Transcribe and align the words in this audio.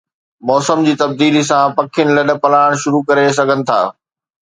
موسم 0.49 0.79
جي 0.87 0.93
تبديلي 1.01 1.43
سان، 1.51 1.67
پکي 1.77 2.03
لڏپلاڻ 2.17 2.69
شروع 2.83 3.01
ڪري 3.07 3.25
سگھن 3.39 3.59
ٿا 3.69 3.81